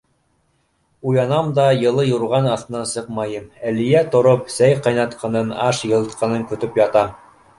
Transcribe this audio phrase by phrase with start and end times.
[1.09, 7.17] Уянам да, йылы юрған аҫтынан сыҡмайым, Әлиә тороп, сәй ҡайнатҡанын, аш йылытҡанын көтөп ятам.